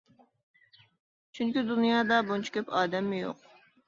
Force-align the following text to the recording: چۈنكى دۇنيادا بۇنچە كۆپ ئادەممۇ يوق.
چۈنكى 1.39 1.63
دۇنيادا 1.67 2.17
بۇنچە 2.31 2.55
كۆپ 2.57 2.73
ئادەممۇ 2.79 3.21
يوق. 3.21 3.45